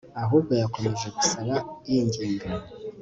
ahubwo 0.23 0.51
yakomeje 0.61 1.07
gusaba 1.17 1.55
yinginga 1.89 2.47